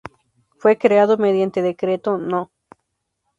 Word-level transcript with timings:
Fue 0.57 0.79
creado 0.79 1.19
mediante 1.19 1.61
decreto 1.61 2.17
No. 2.17 2.49